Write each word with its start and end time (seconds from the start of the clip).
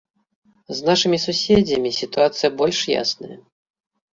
З 0.77 0.87
нашымі 0.87 1.19
суседзямі 1.25 1.91
сітуацыя 1.99 2.49
больш 2.63 2.79
ясная. 2.99 3.37